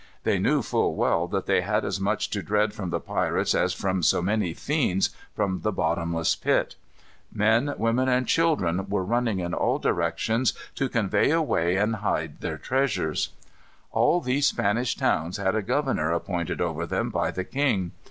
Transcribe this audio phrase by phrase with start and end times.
[0.23, 3.71] They knew full well that they had as much to dread from the pirates as
[3.75, 6.75] from so many fiends from the bottomless pit.
[7.31, 12.57] Men, women, and children were running in all directions to convey away and hide their
[12.57, 13.29] treasures.
[13.91, 17.91] All these Spanish towns had a governor appointed over them by the king.